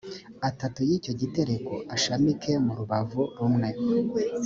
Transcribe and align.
atatu 0.49 0.79
y 0.89 0.91
icyo 0.97 1.13
gitereko 1.21 1.73
ashamike 1.95 2.51
mu 2.65 2.71
rubavu 2.79 3.21
rumwe 3.37 3.69